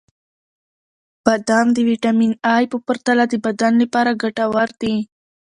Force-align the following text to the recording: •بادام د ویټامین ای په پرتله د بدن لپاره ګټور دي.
•بادام 1.25 1.67
د 1.75 1.77
ویټامین 1.89 2.31
ای 2.53 2.63
په 2.71 2.77
پرتله 2.87 3.23
د 3.29 3.33
بدن 3.45 3.73
لپاره 3.83 4.19
ګټور 4.23 4.69
دي. 4.81 4.95